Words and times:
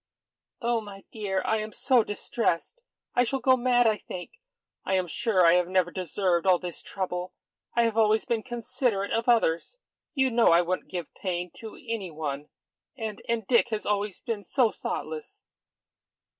"Oh, 0.63 0.81
my 0.81 1.03
dear, 1.11 1.43
I 1.45 1.57
am 1.57 1.71
so 1.71 2.03
distressed. 2.03 2.81
I 3.13 3.23
shall 3.23 3.37
go 3.39 3.55
mad, 3.55 3.85
I 3.85 3.97
think. 3.97 4.31
I 4.83 4.95
am 4.95 5.05
sure 5.05 5.45
I 5.45 5.53
have 5.53 5.67
never 5.67 5.91
deserved 5.91 6.47
all 6.47 6.57
this 6.57 6.81
trouble. 6.81 7.35
I 7.75 7.83
have 7.83 7.95
always 7.95 8.25
been 8.25 8.41
considerate 8.41 9.11
of 9.11 9.29
others. 9.29 9.77
You 10.15 10.31
know 10.31 10.47
I 10.47 10.63
wouldn't 10.63 10.89
give 10.89 11.13
pain 11.13 11.51
to 11.57 11.75
any 11.75 12.09
one. 12.09 12.49
And 12.97 13.21
and 13.29 13.45
Dick 13.45 13.69
has 13.69 13.85
always 13.85 14.17
been 14.17 14.43
so 14.43 14.71
thoughtless." 14.71 15.43